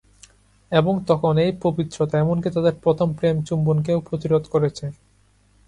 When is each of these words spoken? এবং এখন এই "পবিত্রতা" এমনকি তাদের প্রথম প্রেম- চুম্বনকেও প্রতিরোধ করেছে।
এবং 0.71 0.93
এখন 1.07 1.33
এই 1.37 1.51
"পবিত্রতা" 1.61 2.15
এমনকি 2.19 2.49
তাদের 2.49 2.75
প্রথম 2.83 3.13
প্রেম- 3.13 3.43
চুম্বনকেও 3.43 3.99
প্রতিরোধ 3.99 4.43
করেছে। 4.51 4.85